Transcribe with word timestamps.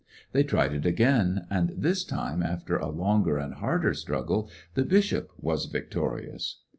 They 0.31 0.41
tried 0.43 0.73
it 0.73 0.83
again, 0.83 1.45
and 1.51 1.73
this 1.77 2.03
time, 2.03 2.41
after 2.41 2.75
a 2.75 2.89
longer 2.89 3.37
and 3.37 3.53
harder 3.53 3.93
struggle, 3.93 4.49
the 4.73 4.81
bishop 4.83 5.29
was 5.39 5.65
victorious. 5.67 6.57